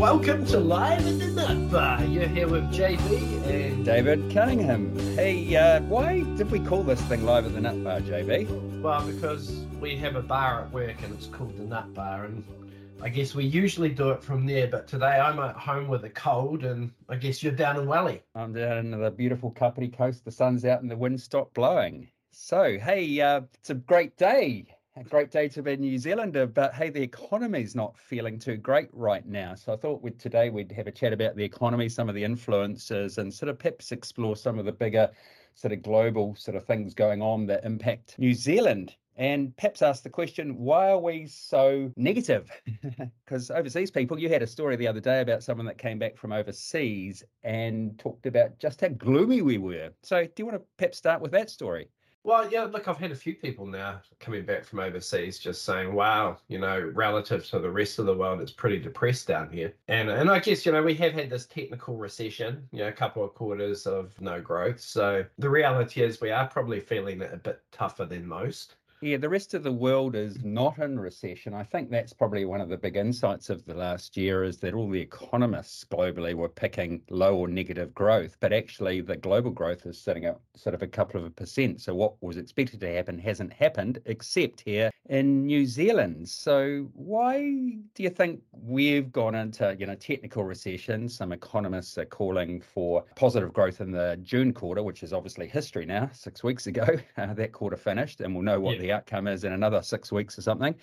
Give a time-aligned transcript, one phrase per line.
[0.00, 2.02] Welcome to Live in the Nut Bar.
[2.04, 4.98] You're here with JB and David Cunningham.
[5.14, 8.80] Hey, uh, why did we call this thing Live at the Nut Bar, JB?
[8.80, 12.42] Well, because we have a bar at work and it's called the Nut Bar, and
[13.02, 14.68] I guess we usually do it from there.
[14.68, 18.22] But today I'm at home with a cold, and I guess you're down in Welly.
[18.34, 20.24] I'm down in the beautiful Kapiti coast.
[20.24, 22.08] The sun's out and the wind stopped blowing.
[22.30, 24.66] So, hey, uh, it's a great day
[25.00, 28.38] a great day to be a New Zealander, uh, but hey, the economy's not feeling
[28.38, 29.54] too great right now.
[29.54, 32.22] So I thought we'd, today we'd have a chat about the economy, some of the
[32.22, 35.10] influences, and sort of perhaps explore some of the bigger
[35.54, 38.94] sort of global sort of things going on that impact New Zealand.
[39.16, 42.50] And perhaps ask the question, why are we so negative?
[43.24, 46.18] Because overseas people, you had a story the other day about someone that came back
[46.18, 49.90] from overseas and talked about just how gloomy we were.
[50.02, 51.88] So do you want to perhaps start with that story?
[52.22, 55.92] Well, yeah, look, I've had a few people now coming back from overseas just saying,
[55.94, 59.74] wow, you know, relative to the rest of the world, it's pretty depressed down here.
[59.88, 62.92] And and I guess, you know, we have had this technical recession, you know, a
[62.92, 64.80] couple of quarters of no growth.
[64.80, 68.76] So the reality is we are probably feeling it a bit tougher than most.
[69.02, 71.54] Yeah, the rest of the world is not in recession.
[71.54, 74.74] I think that's probably one of the big insights of the last year is that
[74.74, 79.86] all the economists globally were picking low or negative growth, but actually the global growth
[79.86, 81.80] is sitting at sort of a couple of a percent.
[81.80, 86.28] So what was expected to happen hasn't happened, except here in New Zealand.
[86.28, 87.40] So why
[87.94, 91.08] do you think we've gone into, you know, technical recession?
[91.08, 95.86] Some economists are calling for positive growth in the June quarter, which is obviously history
[95.86, 96.10] now.
[96.12, 98.82] Six weeks ago, uh, that quarter finished, and we'll know what yeah.
[98.82, 100.74] the outcome is in another six weeks or something.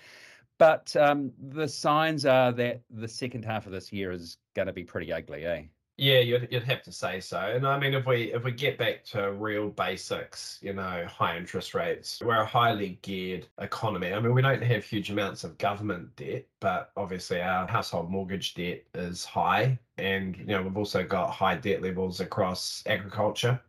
[0.58, 4.72] But um, the signs are that the second half of this year is going to
[4.72, 5.62] be pretty ugly, eh?
[6.00, 7.40] Yeah, you'd, you'd have to say so.
[7.40, 11.36] And I mean, if we if we get back to real basics, you know, high
[11.36, 14.12] interest rates, we're a highly geared economy.
[14.12, 18.54] I mean, we don't have huge amounts of government debt, but obviously our household mortgage
[18.54, 23.60] debt is high, and you know, we've also got high debt levels across agriculture.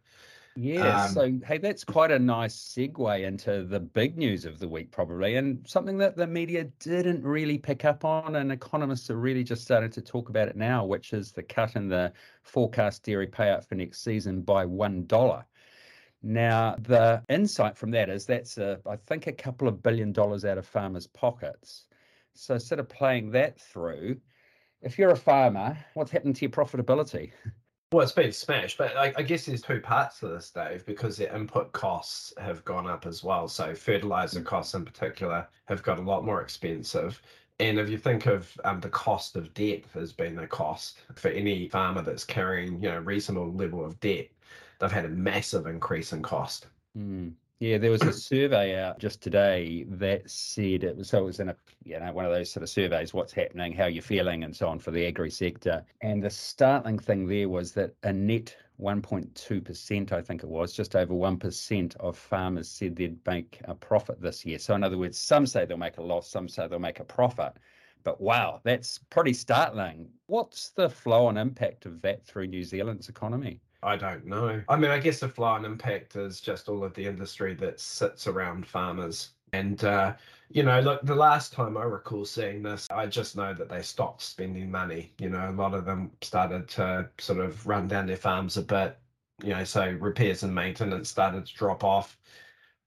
[0.62, 4.68] Yeah, um, so hey, that's quite a nice segue into the big news of the
[4.68, 9.16] week, probably, and something that the media didn't really pick up on, and economists are
[9.16, 12.12] really just starting to talk about it now, which is the cut in the
[12.44, 15.46] forecast dairy payout for next season by one dollar.
[16.22, 20.44] Now, the insight from that is that's, a, I think, a couple of billion dollars
[20.44, 21.86] out of farmers' pockets.
[22.34, 24.20] So, sort of playing that through,
[24.82, 27.32] if you're a farmer, what's happened to your profitability?
[27.92, 31.18] Well, it's been smashed, but I, I, guess there's two parts to this, Dave, because
[31.18, 33.48] the input costs have gone up as well.
[33.48, 37.20] So fertilizer costs in particular have got a lot more expensive.
[37.60, 41.30] And if you think of um, the cost of debt as being a cost for
[41.30, 44.28] any farmer that's carrying, you know, reasonable level of debt,
[44.80, 46.68] they've had a massive increase in cost.
[46.96, 47.34] Mm.
[47.60, 51.40] Yeah, there was a survey out just today that said it was so it was
[51.42, 54.46] in a you know one of those sort of surveys, what's happening, how you're feeling,
[54.46, 55.84] and so on for the agri sector.
[56.02, 60.96] And the startling thing there was that a net 1.2%, I think it was, just
[60.96, 64.58] over 1% of farmers said they'd make a profit this year.
[64.58, 67.04] So, in other words, some say they'll make a loss, some say they'll make a
[67.04, 67.54] profit.
[68.04, 70.10] But wow, that's pretty startling.
[70.28, 73.60] What's the flow and impact of that through New Zealand's economy?
[73.82, 74.62] I don't know.
[74.68, 77.80] I mean, I guess the flow and impact is just all of the industry that
[77.80, 79.32] sits around farmers.
[79.54, 80.16] And, uh,
[80.50, 83.82] you know, look, the last time I recall seeing this, I just know that they
[83.82, 85.14] stopped spending money.
[85.18, 88.62] You know, a lot of them started to sort of run down their farms a
[88.62, 88.98] bit.
[89.42, 92.18] You know, so repairs and maintenance started to drop off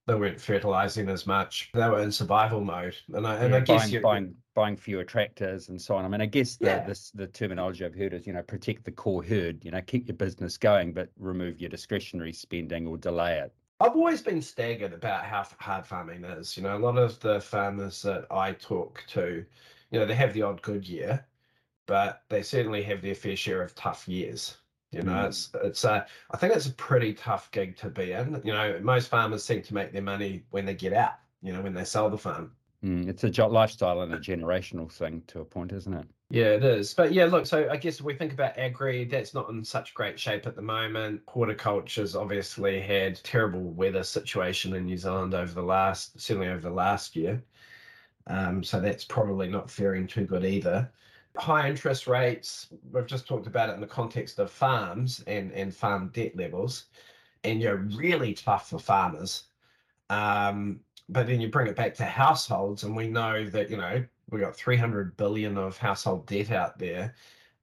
[0.06, 1.70] they weren't fertilizing as much.
[1.74, 5.04] They were in survival mode, and I, and yeah, I guess buying, buying buying fewer
[5.04, 6.04] tractors and so on.
[6.04, 6.84] I mean, I guess the yeah.
[6.84, 9.64] this, the terminology I've heard is you know protect the core herd.
[9.64, 13.52] You know, keep your business going, but remove your discretionary spending or delay it.
[13.80, 16.56] I've always been staggered about how hard farming is.
[16.56, 19.44] You know, a lot of the farmers that I talk to,
[19.90, 21.26] you know, they have the odd good year,
[21.86, 24.56] but they certainly have their fair share of tough years.
[24.92, 25.26] You know, mm.
[25.26, 28.40] it's it's a I think it's a pretty tough gig to be in.
[28.44, 31.14] You know, most farmers seem to make their money when they get out.
[31.42, 32.52] You know, when they sell the farm.
[32.84, 36.06] Mm, it's a lifestyle and a generational thing to a point, isn't it?
[36.30, 36.94] Yeah, it is.
[36.94, 39.94] But yeah, look, so I guess if we think about agri, that's not in such
[39.94, 41.22] great shape at the moment.
[41.28, 46.70] Horticulture's obviously had terrible weather situation in New Zealand over the last, certainly over the
[46.70, 47.42] last year.
[48.26, 50.90] Um, so that's probably not faring too good either
[51.36, 55.74] high interest rates, we've just talked about it in the context of farms and, and
[55.74, 56.86] farm debt levels,
[57.44, 59.44] and you're really tough for farmers.
[60.10, 64.04] Um, but then you bring it back to households, and we know that, you know,
[64.30, 67.14] we've got 300 billion of household debt out there.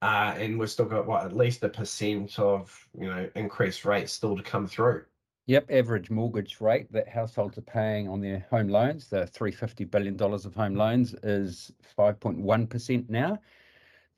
[0.01, 4.13] Uh, and we've still got what at least a percent of you know increased rates
[4.13, 5.04] still to come through.
[5.48, 10.22] Yep, average mortgage rate that households are paying on their home loans, the $350 billion
[10.22, 13.39] of home loans, is 5.1% now.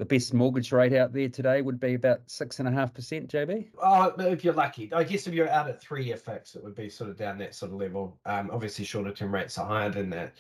[0.02, 3.68] The best mortgage rate out there today would be about 6.5%, JB?
[3.80, 4.92] Oh, if you're lucky.
[4.92, 6.18] I guess if you're out at three year
[6.56, 8.18] it would be sort of down that sort of level.
[8.26, 10.34] Um, obviously, shorter term rates are higher than that.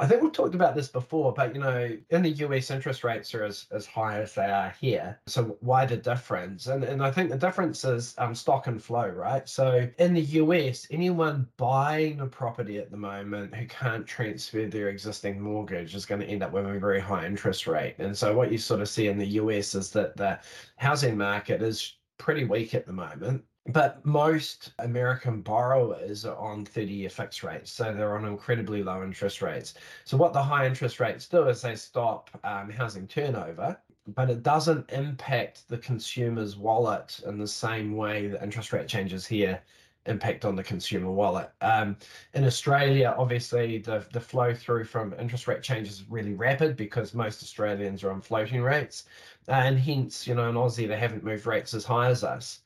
[0.00, 3.34] I think we've talked about this before, but you know, in the US, interest rates
[3.34, 5.20] are as, as high as they are here.
[5.26, 6.68] So why the difference?
[6.68, 9.46] And and I think the difference is um, stock and flow, right?
[9.46, 14.88] So in the US, anyone buying a property at the moment who can't transfer their
[14.88, 17.96] existing mortgage is going to end up with a very high interest rate.
[17.98, 20.40] And so what you sort of see in the US is that the
[20.76, 26.92] housing market is pretty weak at the moment but most American borrowers are on 30
[26.92, 27.72] year fixed rates.
[27.72, 29.74] So they're on incredibly low interest rates.
[30.04, 33.78] So, what the high interest rates do is they stop um, housing turnover,
[34.08, 39.26] but it doesn't impact the consumer's wallet in the same way that interest rate changes
[39.26, 39.60] here
[40.06, 41.50] impact on the consumer wallet.
[41.60, 41.96] Um,
[42.34, 47.14] in Australia, obviously, the, the flow through from interest rate changes is really rapid because
[47.14, 49.04] most Australians are on floating rates.
[49.48, 52.60] And hence, you know, in Aussie, they haven't moved rates as high as us.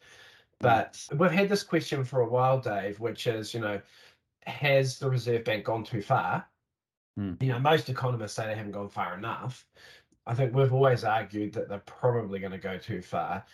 [0.64, 3.81] But we've had this question for a while, Dave, which is, you know,
[4.46, 6.46] has the Reserve Bank gone too far?
[7.19, 7.40] Mm.
[7.43, 9.66] You know, most economists say they haven't gone far enough.
[10.26, 13.44] I think we've always argued that they're probably going to go too far.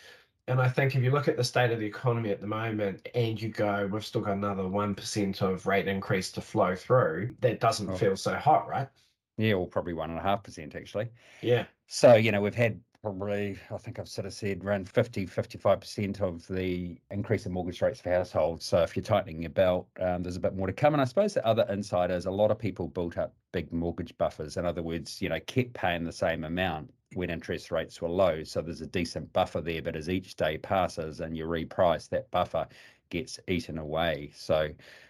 [0.47, 3.09] And I think if you look at the state of the economy at the moment
[3.15, 7.61] and you go, we've still got another 1% of rate increase to flow through, that
[7.61, 7.97] doesn't oh.
[7.97, 8.89] feel so hot, right?
[9.37, 11.09] Yeah, or probably 1.5% actually.
[11.41, 11.67] Yeah.
[11.87, 16.21] So, you know, we've had probably, I think I've sort of said around 50, 55%
[16.21, 18.65] of the increase in mortgage rates for households.
[18.67, 20.93] So if you're tightening your belt, um, there's a bit more to come.
[20.93, 24.17] And I suppose the other insight is a lot of people built up big mortgage
[24.19, 24.57] buffers.
[24.57, 28.45] In other words, you know, kept paying the same amount when interest rates were low.
[28.45, 29.83] So there's a decent buffer there.
[29.83, 32.67] But as each day passes and you reprice, that buffer
[33.09, 34.31] gets eaten away.
[34.35, 34.69] So,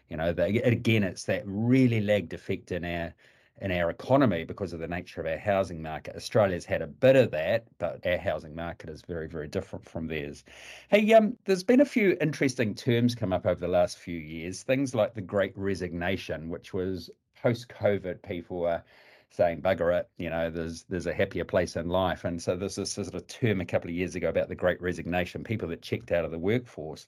[0.09, 3.13] you know, again, it's that really lagged effect in our
[3.61, 6.17] in our economy because of the nature of our housing market.
[6.17, 10.07] Australia's had a bit of that, but our housing market is very, very different from
[10.07, 10.45] theirs.
[10.89, 14.62] Hey, um, there's been a few interesting terms come up over the last few years.
[14.62, 17.11] Things like the Great Resignation, which was
[17.43, 18.83] post-COVID, people were
[19.31, 22.25] saying bugger it, you know, there's there's a happier place in life.
[22.25, 24.81] And so there's this sort of term a couple of years ago about the Great
[24.83, 27.07] Resignation, people that checked out of the workforce.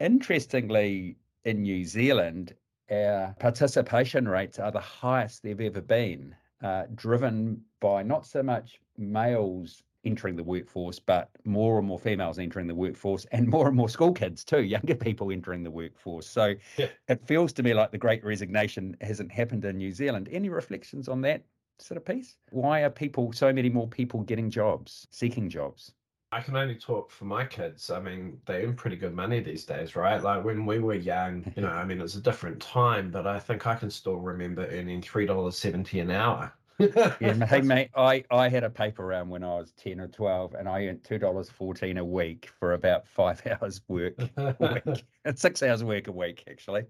[0.00, 2.54] Interestingly, in New Zealand,
[2.90, 8.80] our participation rates are the highest they've ever been, uh, driven by not so much
[8.96, 13.76] males entering the workforce, but more and more females entering the workforce and more and
[13.76, 16.28] more school kids too, younger people entering the workforce.
[16.28, 16.88] So yeah.
[17.08, 20.28] it feels to me like the great resignation hasn't happened in New Zealand.
[20.30, 21.44] Any reflections on that
[21.78, 22.36] sort of piece?
[22.50, 25.92] Why are people, so many more people getting jobs, seeking jobs?
[26.32, 27.90] I can only talk for my kids.
[27.90, 30.20] I mean, they earn pretty good money these days, right?
[30.22, 33.38] Like when we were young, you know, I mean, it's a different time, but I
[33.38, 36.50] think I can still remember earning three dollars seventy an hour.
[36.78, 37.14] yeah,
[37.46, 40.66] hey mate, I, I had a paper round when I was ten or twelve, and
[40.66, 45.04] I earned two dollars fourteen a week for about five hours work a week,
[45.36, 46.84] six hours work a week actually.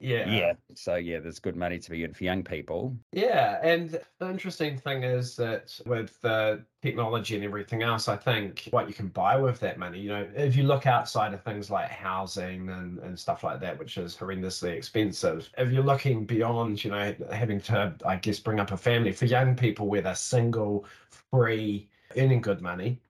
[0.00, 0.26] Yeah.
[0.30, 0.54] Yeah.
[0.74, 2.96] So yeah, there's good money to be in for young people.
[3.12, 8.68] Yeah, and the interesting thing is that with the technology and everything else, I think
[8.70, 11.70] what you can buy with that money, you know, if you look outside of things
[11.70, 16.82] like housing and, and stuff like that, which is horrendously expensive, if you're looking beyond,
[16.84, 20.14] you know, having to, I guess, bring up a family for young people where they're
[20.14, 20.86] single,
[21.30, 23.02] free, earning good money,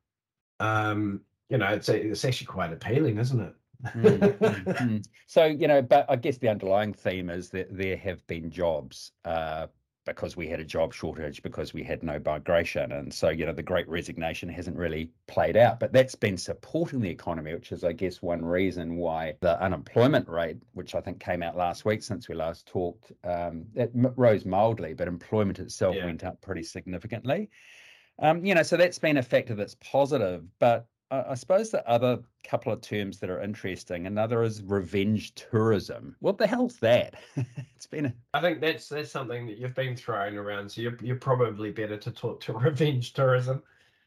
[0.60, 3.54] um, you know, it's it's actually quite appealing, isn't it?
[3.82, 5.04] Mm, mm, mm.
[5.26, 9.12] So, you know, but I guess the underlying theme is that there have been jobs
[9.24, 9.66] uh,
[10.06, 12.92] because we had a job shortage, because we had no migration.
[12.92, 17.00] And so, you know, the great resignation hasn't really played out, but that's been supporting
[17.00, 21.20] the economy, which is, I guess, one reason why the unemployment rate, which I think
[21.20, 25.96] came out last week since we last talked, um, it rose mildly, but employment itself
[25.96, 26.06] yeah.
[26.06, 27.50] went up pretty significantly.
[28.18, 32.20] Um, you know, so that's been a factor that's positive, but I suppose the other
[32.44, 36.14] couple of terms that are interesting, another is revenge tourism.
[36.20, 37.14] What the hell's that?
[37.74, 38.06] it's been.
[38.06, 38.14] A...
[38.32, 40.70] I think that's that's something that you've been throwing around.
[40.70, 43.62] So you're you're probably better to talk to revenge tourism.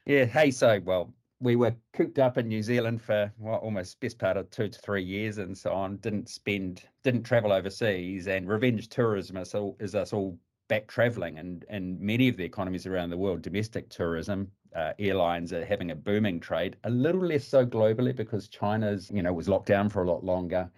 [0.06, 0.26] Yeah.
[0.26, 0.52] Hey.
[0.52, 4.50] So well, we were cooped up in New Zealand for well, almost best part of
[4.50, 5.98] two to three years and so on.
[5.98, 11.38] Didn't spend, didn't travel overseas, and revenge tourism is all is us all back traveling
[11.38, 15.92] and and many of the economies around the world domestic tourism uh, airlines are having
[15.92, 19.90] a booming trade a little less so globally because china's you know was locked down
[19.90, 20.70] for a lot longer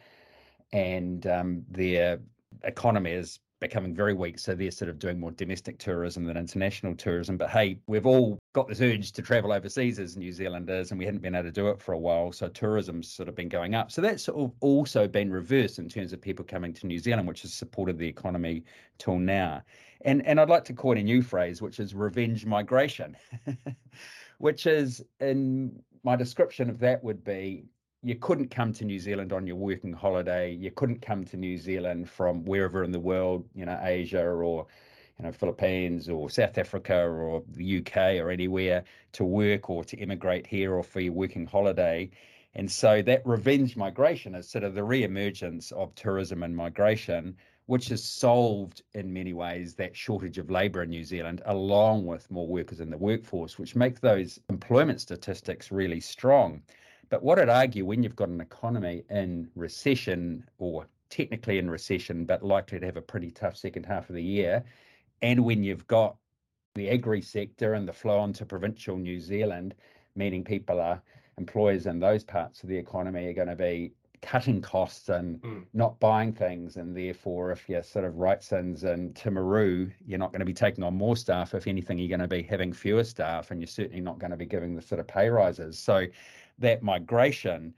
[0.74, 2.20] and um, their
[2.63, 4.38] economy is becoming very weak.
[4.38, 7.38] So they're sort of doing more domestic tourism than international tourism.
[7.38, 11.05] But hey, we've all got this urge to travel overseas as New Zealanders, and we
[11.05, 12.31] hadn't been able to do it for a while.
[12.31, 13.91] So tourism's sort of been going up.
[13.91, 17.27] So that's sort of also been reversed in terms of people coming to New Zealand,
[17.27, 18.63] which has supported the economy
[18.98, 19.63] till now.
[20.01, 23.17] And and I'd like to coin a new phrase, which is revenge migration,
[24.38, 27.65] which is in my description of that would be
[28.05, 30.51] you couldn't come to New Zealand on your working holiday.
[30.51, 34.67] You couldn't come to New Zealand from wherever in the world, you know, Asia or
[35.17, 38.83] you know Philippines or South Africa or the UK or anywhere
[39.13, 42.12] to work or to immigrate here or for your working holiday.
[42.53, 47.35] And so that revenge migration is sort of the re-emergence of tourism and migration,
[47.65, 52.29] which has solved in many ways that shortage of labour in New Zealand, along with
[52.29, 56.62] more workers in the workforce, which make those employment statistics really strong.
[57.09, 62.25] But what I'd argue when you've got an economy in recession or technically in recession,
[62.25, 64.63] but likely to have a pretty tough second half of the year,
[65.21, 66.15] and when you've got
[66.75, 69.75] the agri sector and the flow on to provincial New Zealand,
[70.15, 71.01] meaning people are
[71.38, 75.63] employers in those parts of the economy are going to be cutting costs and mm.
[75.74, 76.77] not buying things.
[76.77, 80.83] And therefore, if you're sort of Wrightsons and Timaru, you're not going to be taking
[80.83, 81.53] on more staff.
[81.53, 84.38] If anything, you're going to be having fewer staff and you're certainly not going to
[84.38, 85.77] be giving the sort of pay rises.
[85.77, 86.05] So
[86.59, 87.74] that migration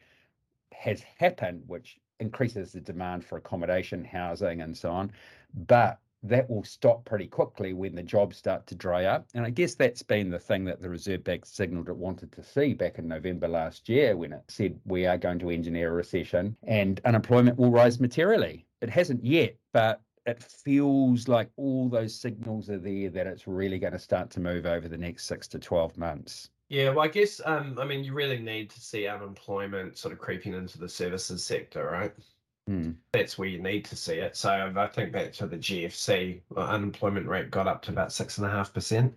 [0.73, 5.11] has happened, which increases the demand for accommodation, housing, and so on.
[5.53, 9.27] But that will stop pretty quickly when the jobs start to dry up.
[9.33, 12.43] And I guess that's been the thing that the Reserve Bank signaled it wanted to
[12.43, 15.93] see back in November last year when it said we are going to engineer a
[15.93, 18.65] recession and unemployment will rise materially.
[18.81, 23.79] It hasn't yet, but it feels like all those signals are there that it's really
[23.79, 26.49] going to start to move over the next six to 12 months.
[26.69, 30.19] Yeah, well, I guess, um, I mean, you really need to see unemployment sort of
[30.19, 32.13] creeping into the services sector, right?
[32.69, 32.95] Mm.
[33.13, 34.35] That's where you need to see it.
[34.35, 38.45] So I think back to the GFC, unemployment rate got up to about six and
[38.45, 39.13] a half percent.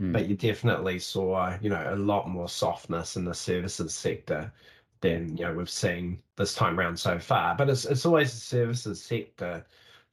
[0.00, 0.12] Mm.
[0.12, 4.50] But you definitely saw, you know, a lot more softness in the services sector
[5.00, 7.54] than you know we've seen this time around so far.
[7.54, 9.64] But it's it's always the services sector.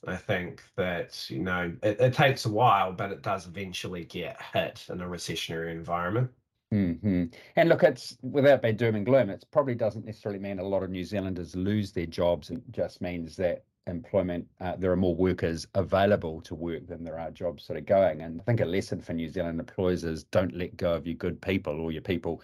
[0.05, 4.41] I think that you know it, it takes a while, but it does eventually get
[4.53, 6.29] hit in a recessionary environment.
[6.73, 7.25] Mm-hmm.
[7.55, 10.81] And look, it's without being doom and gloom, it probably doesn't necessarily mean a lot
[10.81, 12.49] of New Zealanders lose their jobs.
[12.49, 17.19] It just means that employment, uh, there are more workers available to work than there
[17.19, 18.21] are jobs sort of going.
[18.21, 21.15] And I think a lesson for New Zealand employers is don't let go of your
[21.15, 22.41] good people or your people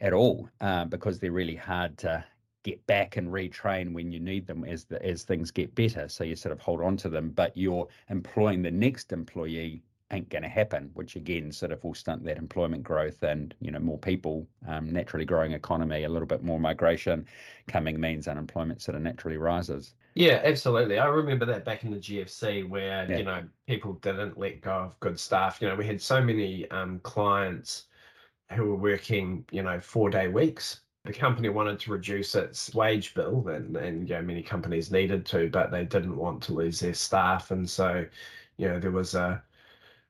[0.00, 2.24] at all, uh, because they're really hard to
[2.64, 6.08] get back and retrain when you need them as the, as things get better.
[6.08, 9.82] So you sort of hold on to them, but you're employing the next employee
[10.12, 13.70] ain't going to happen, which again sort of will stunt that employment growth and you
[13.70, 17.26] know more people, um, naturally growing economy, a little bit more migration
[17.68, 19.94] coming means unemployment sort of naturally rises.
[20.14, 20.98] Yeah, absolutely.
[20.98, 23.18] I remember that back in the GFC where yeah.
[23.18, 25.58] you know people didn't let go of good staff.
[25.60, 27.86] You know, we had so many um, clients
[28.52, 30.80] who were working you know four day weeks.
[31.04, 35.24] The company wanted to reduce its wage bill, and and you know many companies needed
[35.26, 38.04] to, but they didn't want to lose their staff, and so
[38.58, 39.42] you know there was a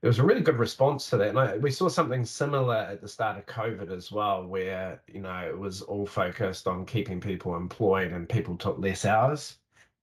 [0.03, 1.29] there was a really good response to that.
[1.29, 5.21] And I, we saw something similar at the start of COVID as well, where, you
[5.21, 9.59] know, it was all focused on keeping people employed and people took less hours.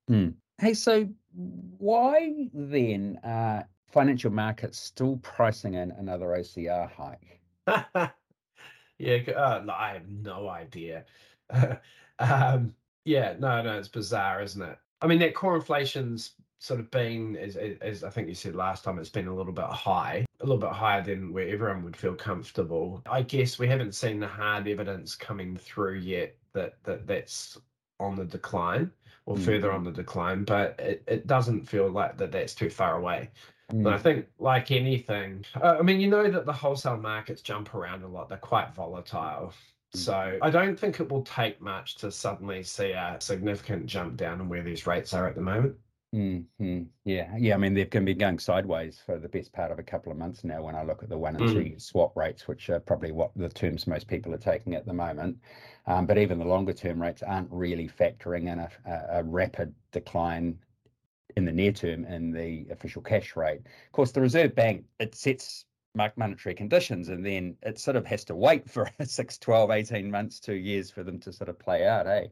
[0.09, 0.35] Mm.
[0.57, 7.41] Hey, so why then are financial markets still pricing in another OCR hike?
[8.97, 11.03] yeah, uh, no, I have no idea.
[12.19, 14.77] um, yeah, no, no, it's bizarre, isn't it?
[15.01, 18.83] I mean, that core inflation's sort of been, as, as I think you said last
[18.83, 21.95] time, it's been a little bit high, a little bit higher than where everyone would
[21.95, 23.01] feel comfortable.
[23.09, 27.57] I guess we haven't seen the hard evidence coming through yet that, that that's
[27.99, 28.91] on the decline
[29.25, 29.45] or mm.
[29.45, 33.29] further on the decline, but it, it doesn't feel like that that's too far away.
[33.71, 33.79] Mm.
[33.79, 37.73] And I think, like anything, uh, I mean, you know that the wholesale markets jump
[37.73, 39.53] around a lot, they're quite volatile.
[39.95, 39.97] Mm.
[39.97, 44.41] So I don't think it will take much to suddenly see a significant jump down
[44.41, 45.75] in where these rates are at the moment.
[46.13, 46.83] Mm-hmm.
[47.05, 47.53] Yeah, yeah.
[47.53, 50.43] I mean, they've been going sideways for the best part of a couple of months
[50.43, 50.63] now.
[50.63, 51.53] When I look at the one and mm.
[51.53, 54.93] two swap rates, which are probably what the terms most people are taking at the
[54.93, 55.37] moment,
[55.85, 59.73] um, but even the longer term rates aren't really factoring in a, a, a rapid
[59.91, 60.57] decline
[61.37, 63.61] in the near term in the official cash rate.
[63.61, 68.23] Of course, the Reserve Bank it sets monetary conditions and then it sort of has
[68.23, 71.85] to wait for 6 12 18 months 2 years for them to sort of play
[71.85, 72.27] out eh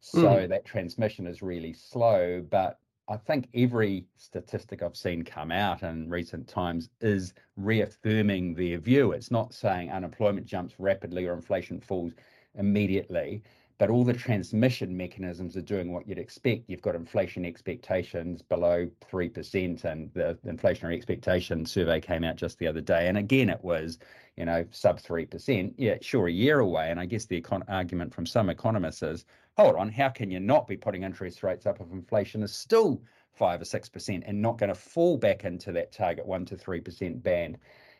[0.00, 0.48] so mm.
[0.48, 6.08] that transmission is really slow but I think every statistic I've seen come out in
[6.08, 9.12] recent times is reaffirming their view.
[9.12, 12.14] It's not saying unemployment jumps rapidly or inflation falls
[12.54, 13.42] immediately,
[13.78, 16.64] but all the transmission mechanisms are doing what you'd expect.
[16.68, 22.68] You've got inflation expectations below 3%, and the inflationary expectation survey came out just the
[22.68, 23.08] other day.
[23.08, 23.98] And again, it was,
[24.36, 25.74] you know, sub 3%.
[25.76, 26.90] Yeah, sure, a year away.
[26.90, 29.24] And I guess the econ- argument from some economists is
[29.56, 33.02] hold on, how can you not be putting interest rates up if inflation is still
[33.32, 36.56] five or six percent and not going to fall back into that target one to
[36.56, 37.58] three percent band,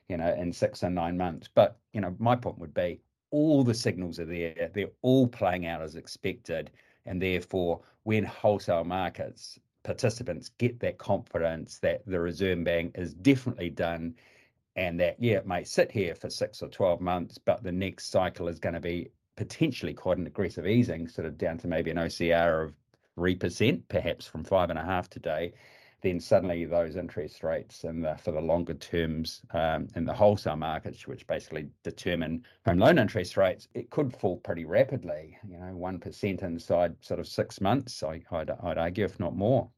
[0.09, 1.49] you know, in six and nine months?
[1.53, 3.01] But you know, my point would be
[3.35, 4.71] all the signals are there.
[4.73, 6.71] They're all playing out as expected.
[7.05, 13.71] And therefore, when wholesale markets participants get that confidence that the Reserve Bank is definitely
[13.71, 14.15] done
[14.77, 18.11] and that, yeah, it may sit here for six or 12 months, but the next
[18.11, 21.91] cycle is going to be potentially quite an aggressive easing, sort of down to maybe
[21.91, 22.75] an OCR of
[23.19, 25.53] 3%, perhaps from 5.5 today
[26.05, 31.09] then suddenly those interest rates and for the longer terms um, in the wholesale markets,
[31.09, 35.37] which basically determine home loan interest rates, it could fall pretty rapidly.
[35.49, 38.03] You know, one percent inside sort of six months.
[38.03, 39.71] I, would I'd argue, if not more.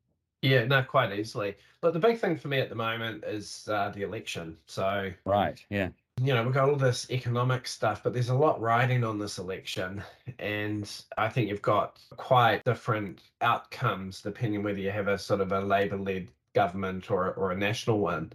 [0.43, 1.55] Yeah, no, quite easily.
[1.81, 4.57] But the big thing for me at the moment is uh, the election.
[4.67, 5.91] So right, yeah,
[6.23, 9.39] you know, we've got all this economic stuff, but there's a lot riding on this
[9.39, 10.03] election.
[10.39, 15.53] And I think you've got quite different outcomes depending whether you have a sort of
[15.53, 18.33] a Labour led government or, or a national one.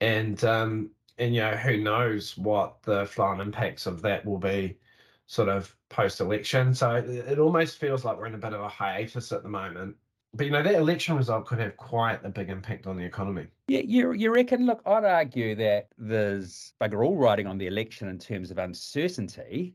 [0.00, 4.78] And, um, and, you know, who knows what the and impacts of that will be
[5.26, 6.74] sort of post election.
[6.74, 9.48] So it, it almost feels like we're in a bit of a hiatus at the
[9.48, 9.96] moment.
[10.34, 13.46] But you know that election result could have quite a big impact on the economy.
[13.68, 14.66] Yeah, you you reckon?
[14.66, 19.74] Look, I'd argue that there's bugger all riding on the election in terms of uncertainty,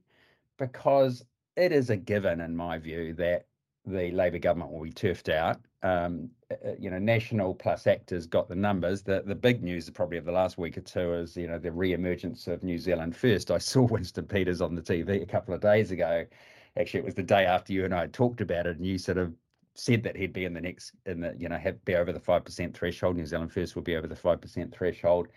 [0.58, 1.24] because
[1.56, 3.46] it is a given, in my view, that
[3.86, 5.60] the Labour government will be turfed out.
[5.82, 9.02] Um, uh, uh, you know, National plus Actors got the numbers.
[9.02, 11.72] The the big news probably of the last week or two is you know the
[11.72, 13.50] re-emergence of New Zealand First.
[13.50, 16.26] I saw Winston Peters on the TV a couple of days ago.
[16.78, 18.98] Actually, it was the day after you and I had talked about it, and you
[18.98, 19.34] sort of
[19.80, 22.20] said that he'd be in the next in the you know have be over the
[22.20, 23.16] five percent threshold.
[23.16, 25.28] New Zealand First will be over the five percent threshold.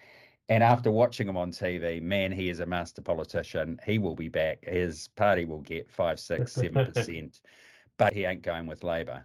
[0.49, 3.79] And after watching him on TV, man, he is a master politician.
[3.87, 4.65] He will be back.
[4.65, 7.41] His party will get five, six, seven percent,
[7.97, 9.25] but he ain't going with Labour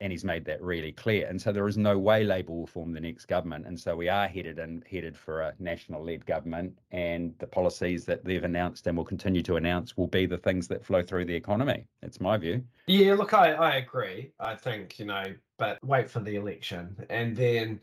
[0.00, 1.26] and he's made that really clear.
[1.26, 3.66] And so there is no way Labour will form the next government.
[3.66, 8.24] And so we are headed and headed for a national-led government, and the policies that
[8.24, 11.34] they've announced and will continue to announce will be the things that flow through the
[11.34, 11.86] economy.
[12.02, 12.62] It's my view.
[12.86, 14.32] Yeah, look, I, I agree.
[14.38, 15.24] I think you know,
[15.58, 17.80] but wait for the election, and then.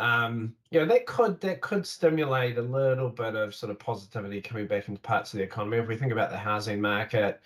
[0.00, 4.40] Um, you know that could that could stimulate a little bit of sort of positivity
[4.40, 5.78] coming back into parts of the economy.
[5.78, 7.40] If we think about the housing market,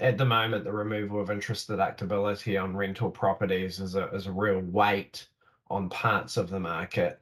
[0.00, 4.32] at the moment, the removal of interest deductibility on rental properties is a, is a
[4.32, 5.26] real weight
[5.70, 7.20] on parts of the market.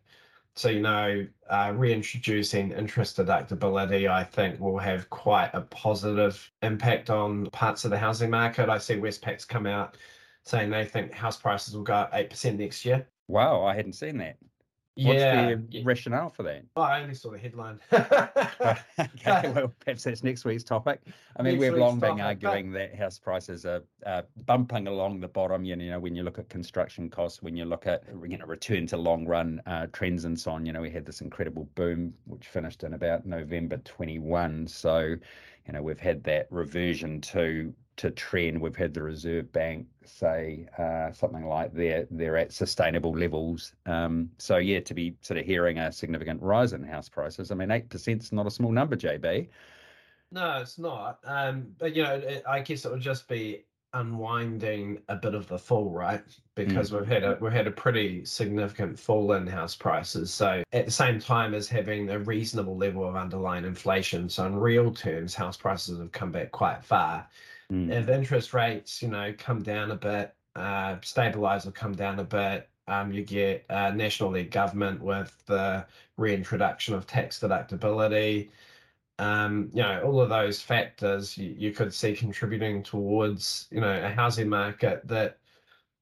[0.54, 7.10] So, you know, uh, reintroducing interest deductibility, I think, will have quite a positive impact
[7.10, 8.68] on parts of the housing market.
[8.68, 9.96] I see Westpac's come out
[10.42, 13.06] saying they think house prices will go up 8% next year.
[13.28, 14.36] Wow, I hadn't seen that.
[15.00, 15.54] What's yeah.
[15.54, 16.64] the rationale for that?
[16.74, 17.78] Oh, I only saw the headline.
[17.92, 21.00] okay, well, perhaps that's next week's topic.
[21.36, 25.28] I mean, next we've long been arguing that house prices are uh, bumping along the
[25.28, 25.64] bottom.
[25.64, 28.88] You know, when you look at construction costs, when you look at you know return
[28.88, 30.66] to long run uh, trends and so on.
[30.66, 34.66] You know, we had this incredible boom which finished in about November 21.
[34.66, 35.14] So,
[35.66, 38.60] you know, we've had that reversion to to trend.
[38.60, 43.74] We've had the Reserve Bank say uh, something like they're they're at sustainable levels.
[43.86, 47.50] Um, so yeah, to be sort of hearing a significant rise in house prices.
[47.50, 49.48] I mean, eight percent is not a small number, JB.
[50.30, 51.20] No, it's not.
[51.24, 55.48] Um, but you know, it, I guess it would just be unwinding a bit of
[55.48, 56.22] the fall, right?
[56.54, 57.00] Because mm.
[57.00, 60.32] we've had a we've had a pretty significant fall in house prices.
[60.32, 64.56] So at the same time as having a reasonable level of underlying inflation, so in
[64.56, 67.26] real terms, house prices have come back quite far.
[67.72, 67.90] Mm.
[67.92, 72.24] If interest rates, you know, come down a bit, uh, stabilize or come down a
[72.24, 78.48] bit, um, you get a national led government with the reintroduction of tax deductibility.
[79.18, 84.00] Um, you know, all of those factors you, you could see contributing towards, you know,
[84.02, 85.38] a housing market that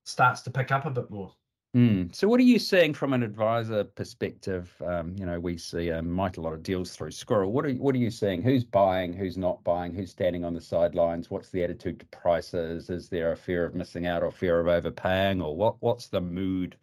[0.04, 1.34] starts to pick up a bit more.
[1.76, 2.14] Mm.
[2.14, 4.72] So, what are you seeing from an advisor perspective?
[4.82, 7.52] Um, you know, we see um, a lot of deals through Squirrel.
[7.52, 8.40] What are what are you seeing?
[8.40, 9.12] Who's buying?
[9.12, 9.94] Who's not buying?
[9.94, 11.30] Who's standing on the sidelines?
[11.30, 12.88] What's the attitude to prices?
[12.88, 15.76] Is there a fear of missing out or fear of overpaying, or what?
[15.80, 16.76] What's the mood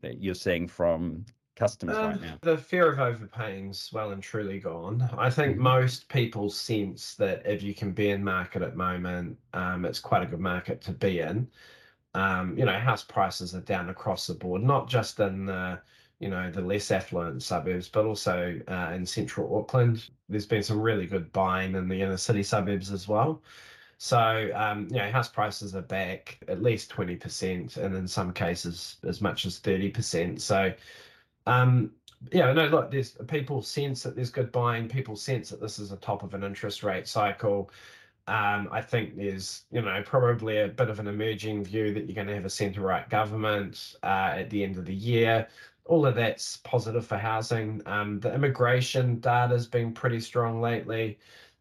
[0.00, 2.38] that you're seeing from customers um, right now?
[2.40, 5.08] The fear of overpaying's well and truly gone.
[5.16, 5.62] I think mm-hmm.
[5.62, 10.00] most people sense that if you can be in market at the moment, um, it's
[10.00, 11.46] quite a good market to be in
[12.14, 15.80] um, you know, house prices are down across the board, not just in the,
[16.18, 20.08] you know, the less affluent suburbs, but also uh, in central Auckland.
[20.28, 23.42] There's been some really good buying in the inner city suburbs as well.
[23.98, 28.96] So, um, you know, house prices are back at least 20%, and in some cases,
[29.06, 30.40] as much as 30%.
[30.40, 30.72] So,
[31.46, 31.92] um,
[32.32, 34.88] yeah, no, look, there's people sense that there's good buying.
[34.88, 37.70] People sense that this is a top of an interest rate cycle.
[38.26, 42.14] Um, I think there's, you know, probably a bit of an emerging view that you're
[42.14, 45.48] going to have a centre right government uh, at the end of the year.
[45.86, 47.82] All of that's positive for housing.
[47.86, 51.18] Um, the immigration data has been pretty strong lately.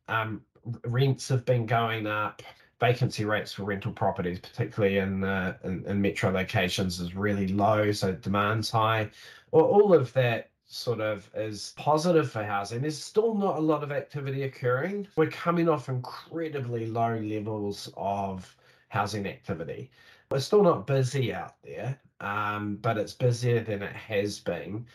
[0.08, 0.41] Um,
[0.86, 2.43] rents have been going up.
[2.80, 7.91] Vacancy rates for rental properties, particularly in, uh, in, in metro locations, is really low,
[7.91, 9.10] so demand's high.
[9.52, 12.82] Well, all of that sort of is positive for housing.
[12.82, 15.08] There's still not a lot of activity occurring.
[15.16, 18.56] We're coming off incredibly low levels of
[18.90, 19.90] housing activity.
[20.30, 24.86] We're still not busy out there, um, but it's busier than it has been.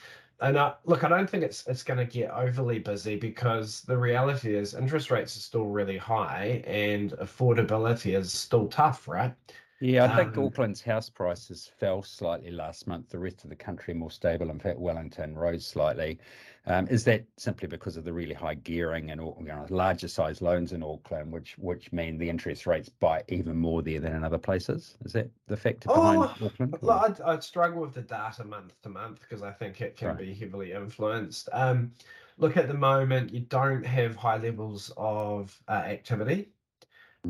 [0.41, 3.99] And uh, look, I don't think it's it's going to get overly busy because the
[3.99, 9.35] reality is interest rates are still really high and affordability is still tough, right?
[9.81, 13.11] Yeah, I think um, Auckland's house prices fell slightly last month.
[13.11, 14.51] The rest of the country more stable.
[14.51, 16.19] In fact, Wellington rose slightly.
[16.67, 20.41] Um, is that simply because of the really high gearing and you know, larger size
[20.41, 24.25] loans in Auckland, which which mean the interest rates bite even more there than in
[24.25, 24.97] other places?
[25.05, 26.77] Is that the factor behind oh, Auckland?
[26.89, 30.19] I'd, I'd, struggle with the data month to month because I think it can right.
[30.19, 31.51] be heavily influenced.
[31.53, 31.93] Um,
[32.39, 36.49] look, at the moment, you don't have high levels of uh, activity.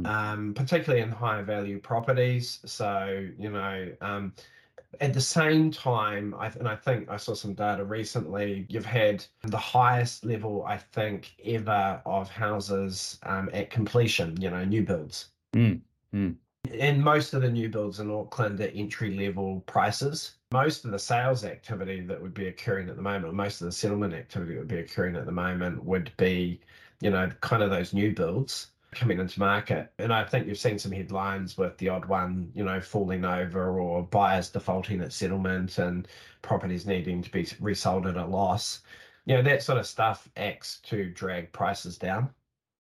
[0.05, 2.59] Um, particularly in higher value properties.
[2.65, 4.33] So, you know, um,
[5.01, 9.25] at the same time, I, and I think I saw some data recently, you've had
[9.43, 15.31] the highest level, I think, ever of houses um, at completion, you know, new builds.
[15.53, 15.81] Mm,
[16.15, 16.35] mm.
[16.79, 20.37] And most of the new builds in Auckland are entry level prices.
[20.53, 23.67] Most of the sales activity that would be occurring at the moment, or most of
[23.67, 26.61] the settlement activity that would be occurring at the moment, would be,
[27.01, 29.93] you know, kind of those new builds coming into market.
[29.99, 33.81] And I think you've seen some headlines with the odd one, you know, falling over
[33.81, 36.09] or buyers defaulting at settlement and
[36.43, 38.83] properties needing to be resold at a loss.
[39.27, 42.31] You know, that sort of stuff acts to drag prices down.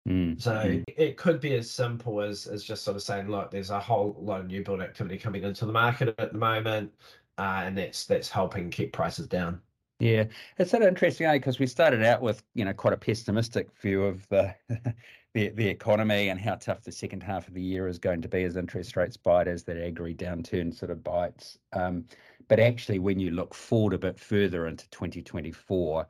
[0.08, 0.40] Mm.
[0.40, 0.84] So mm.
[0.96, 4.16] it could be as simple as as just sort of saying, look, there's a whole
[4.18, 6.92] lot of new build activity coming into the market at the moment,
[7.36, 9.60] uh, and that's that's helping keep prices down.
[10.00, 10.24] Yeah,
[10.58, 11.60] it's sort of interesting because eh?
[11.60, 14.54] we started out with you know quite a pessimistic view of the
[15.34, 18.28] the, the economy and how tough the second half of the year is going to
[18.28, 21.58] be as interest rates bite, as that agri downturn sort of bites.
[21.72, 22.04] Um,
[22.48, 26.06] but actually, when you look forward a bit further into 2024,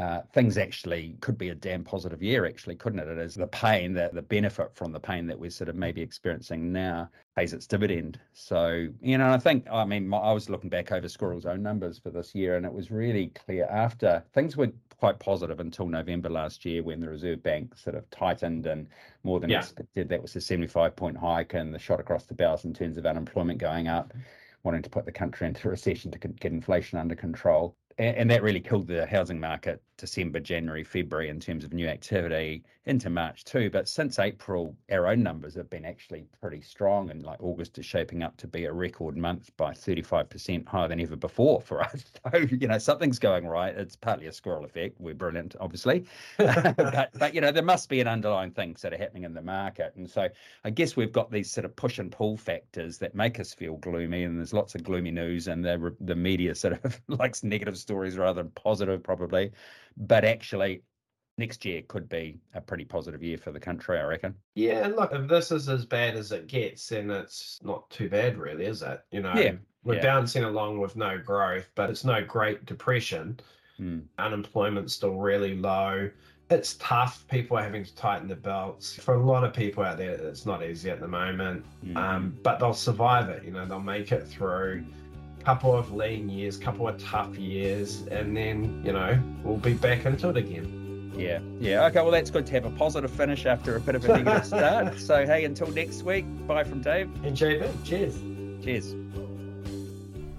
[0.00, 3.08] uh, things actually could be a damn positive year, actually, couldn't it?
[3.08, 6.00] It is the pain that the benefit from the pain that we're sort of maybe
[6.00, 8.18] experiencing now pays its dividend.
[8.32, 11.98] So, you know, I think, I mean, I was looking back over Squirrel's own numbers
[11.98, 16.28] for this year, and it was really clear after things were quite positive until November
[16.28, 18.86] last year when the Reserve Bank sort of tightened and
[19.24, 19.58] more than yeah.
[19.58, 20.08] expected.
[20.08, 23.06] That was a 75 point hike and the shot across the bows in terms of
[23.06, 24.12] unemployment going up,
[24.62, 28.42] wanting to put the country into recession to get inflation under control and, and that
[28.42, 33.44] really killed the housing market December, January, February in terms of new activity into March
[33.44, 33.70] too.
[33.70, 37.84] But since April, our own numbers have been actually pretty strong, and like August is
[37.84, 42.04] shaping up to be a record month by 35% higher than ever before for us.
[42.32, 43.74] So you know something's going right.
[43.76, 44.96] It's partly a squirrel effect.
[44.98, 46.06] We're brilliant, obviously,
[46.38, 49.42] but but you know there must be an underlying thing sort of happening in the
[49.42, 50.28] market, and so
[50.64, 53.76] I guess we've got these sort of push and pull factors that make us feel
[53.76, 57.76] gloomy, and there's lots of gloomy news, and the the media sort of likes negative
[57.76, 59.52] stories rather than positive, probably.
[59.96, 60.82] But actually,
[61.40, 64.34] next year could be a pretty positive year for the country, I reckon.
[64.54, 68.08] Yeah, and look, if this is as bad as it gets, then it's not too
[68.08, 69.00] bad, really, is it?
[69.10, 70.02] You know, yeah, we're yeah.
[70.02, 73.40] bouncing along with no growth, but it's no Great Depression.
[73.80, 74.02] Mm.
[74.18, 76.10] Unemployment's still really low.
[76.50, 77.26] It's tough.
[77.28, 78.96] People are having to tighten their belts.
[78.96, 81.96] For a lot of people out there, it's not easy at the moment, mm.
[81.96, 83.44] um, but they'll survive it.
[83.44, 84.84] You know, they'll make it through
[85.44, 90.06] couple of lean years, couple of tough years, and then you know we'll be back
[90.06, 91.12] into it again.
[91.16, 91.86] Yeah, yeah.
[91.86, 94.44] Okay, well that's good to have a positive finish after a bit of a negative
[94.46, 94.98] start.
[94.98, 97.84] So hey, until next week, bye from Dave and JB.
[97.84, 98.18] Cheers.
[98.62, 98.94] Cheers.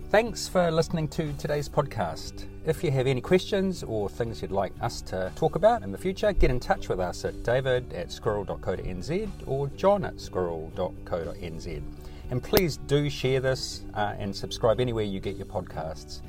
[0.10, 2.46] Thanks for listening to today's podcast.
[2.66, 5.98] If you have any questions or things you'd like us to talk about in the
[5.98, 11.82] future, get in touch with us at david at squirrel.co.nz or john at squirrel.co.nz.
[12.32, 16.22] And please do share this uh, and subscribe anywhere you get your podcasts.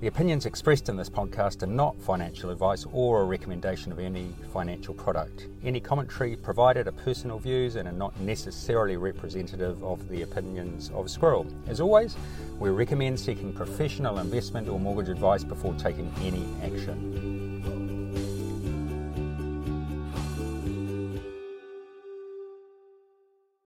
[0.00, 4.34] The opinions expressed in this podcast are not financial advice or a recommendation of any
[4.52, 5.46] financial product.
[5.62, 11.08] Any commentary provided are personal views and are not necessarily representative of the opinions of
[11.08, 11.46] Squirrel.
[11.68, 12.16] As always,
[12.58, 17.51] we recommend seeking professional investment or mortgage advice before taking any action.